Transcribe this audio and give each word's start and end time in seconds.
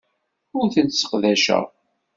Ur 0.57 0.65
tent-sseqdaceɣ. 0.73 1.65